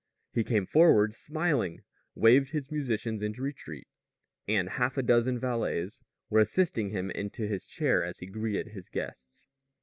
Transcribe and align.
He 0.33 0.43
came 0.43 0.65
forward 0.65 1.13
smiling, 1.13 1.83
waved 2.15 2.49
his 2.53 2.71
musicians 2.71 3.21
into 3.21 3.43
retreat; 3.43 3.87
and 4.47 4.67
half 4.67 4.97
a 4.97 5.03
dozen 5.03 5.37
valets 5.39 6.01
were 6.27 6.39
assisting 6.39 6.89
him 6.89 7.11
into 7.11 7.45
his 7.47 7.67
chair 7.67 8.03
as 8.03 8.17
he 8.17 8.25
greeted 8.25 8.69
his 8.69 8.89
guests. 8.89 9.47